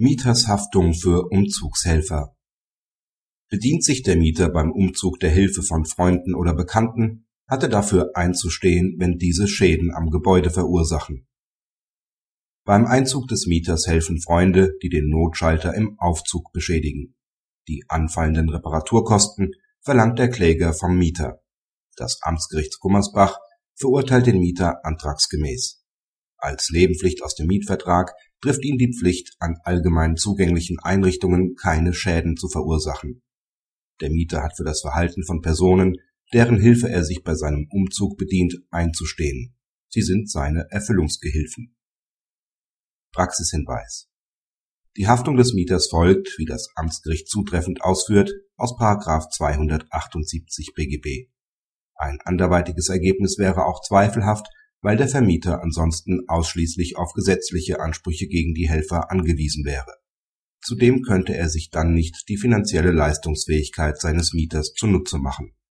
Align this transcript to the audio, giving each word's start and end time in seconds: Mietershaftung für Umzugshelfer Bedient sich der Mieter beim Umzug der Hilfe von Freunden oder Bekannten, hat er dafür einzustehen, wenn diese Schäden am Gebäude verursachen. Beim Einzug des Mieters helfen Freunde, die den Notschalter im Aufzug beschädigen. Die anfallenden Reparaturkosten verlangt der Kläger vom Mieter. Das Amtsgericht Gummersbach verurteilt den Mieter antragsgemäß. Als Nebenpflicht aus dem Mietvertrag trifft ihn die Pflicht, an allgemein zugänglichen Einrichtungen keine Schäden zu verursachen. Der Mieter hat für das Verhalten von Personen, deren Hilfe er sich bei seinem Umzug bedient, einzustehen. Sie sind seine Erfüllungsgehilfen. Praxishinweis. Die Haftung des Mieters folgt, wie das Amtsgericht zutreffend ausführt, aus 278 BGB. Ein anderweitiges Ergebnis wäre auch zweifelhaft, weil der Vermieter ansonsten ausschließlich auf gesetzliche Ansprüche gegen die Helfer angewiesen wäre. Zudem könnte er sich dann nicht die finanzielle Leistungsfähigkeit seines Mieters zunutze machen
Mietershaftung 0.00 0.94
für 0.94 1.28
Umzugshelfer 1.28 2.36
Bedient 3.50 3.82
sich 3.82 4.04
der 4.04 4.14
Mieter 4.14 4.48
beim 4.48 4.70
Umzug 4.70 5.18
der 5.18 5.30
Hilfe 5.30 5.64
von 5.64 5.86
Freunden 5.86 6.36
oder 6.36 6.54
Bekannten, 6.54 7.26
hat 7.48 7.64
er 7.64 7.68
dafür 7.68 8.12
einzustehen, 8.14 8.94
wenn 9.00 9.18
diese 9.18 9.48
Schäden 9.48 9.92
am 9.92 10.10
Gebäude 10.10 10.50
verursachen. 10.50 11.26
Beim 12.64 12.86
Einzug 12.86 13.26
des 13.26 13.48
Mieters 13.48 13.88
helfen 13.88 14.20
Freunde, 14.22 14.76
die 14.84 14.88
den 14.88 15.08
Notschalter 15.08 15.74
im 15.74 15.98
Aufzug 15.98 16.52
beschädigen. 16.52 17.16
Die 17.66 17.82
anfallenden 17.88 18.50
Reparaturkosten 18.50 19.50
verlangt 19.80 20.20
der 20.20 20.30
Kläger 20.30 20.74
vom 20.74 20.96
Mieter. 20.96 21.42
Das 21.96 22.20
Amtsgericht 22.22 22.78
Gummersbach 22.78 23.40
verurteilt 23.74 24.28
den 24.28 24.38
Mieter 24.38 24.84
antragsgemäß. 24.84 25.82
Als 26.36 26.70
Nebenpflicht 26.70 27.24
aus 27.24 27.34
dem 27.34 27.48
Mietvertrag 27.48 28.12
trifft 28.40 28.64
ihn 28.64 28.78
die 28.78 28.92
Pflicht, 28.92 29.34
an 29.38 29.56
allgemein 29.64 30.16
zugänglichen 30.16 30.78
Einrichtungen 30.78 31.54
keine 31.56 31.92
Schäden 31.92 32.36
zu 32.36 32.48
verursachen. 32.48 33.22
Der 34.00 34.10
Mieter 34.10 34.42
hat 34.42 34.56
für 34.56 34.64
das 34.64 34.80
Verhalten 34.80 35.24
von 35.24 35.40
Personen, 35.40 35.96
deren 36.32 36.60
Hilfe 36.60 36.88
er 36.88 37.04
sich 37.04 37.24
bei 37.24 37.34
seinem 37.34 37.66
Umzug 37.70 38.16
bedient, 38.16 38.56
einzustehen. 38.70 39.56
Sie 39.88 40.02
sind 40.02 40.30
seine 40.30 40.66
Erfüllungsgehilfen. 40.70 41.74
Praxishinweis. 43.12 44.08
Die 44.96 45.06
Haftung 45.06 45.36
des 45.36 45.54
Mieters 45.54 45.88
folgt, 45.88 46.34
wie 46.38 46.44
das 46.44 46.68
Amtsgericht 46.74 47.28
zutreffend 47.28 47.82
ausführt, 47.82 48.32
aus 48.56 48.76
278 48.76 50.74
BGB. 50.74 51.30
Ein 51.94 52.18
anderweitiges 52.24 52.88
Ergebnis 52.88 53.38
wäre 53.38 53.64
auch 53.64 53.80
zweifelhaft, 53.80 54.46
weil 54.80 54.96
der 54.96 55.08
Vermieter 55.08 55.62
ansonsten 55.62 56.28
ausschließlich 56.28 56.96
auf 56.96 57.12
gesetzliche 57.12 57.80
Ansprüche 57.80 58.26
gegen 58.26 58.54
die 58.54 58.68
Helfer 58.68 59.10
angewiesen 59.10 59.64
wäre. 59.64 59.94
Zudem 60.60 61.02
könnte 61.02 61.36
er 61.36 61.48
sich 61.48 61.70
dann 61.70 61.94
nicht 61.94 62.28
die 62.28 62.36
finanzielle 62.36 62.92
Leistungsfähigkeit 62.92 64.00
seines 64.00 64.32
Mieters 64.32 64.72
zunutze 64.72 65.18
machen 65.18 65.52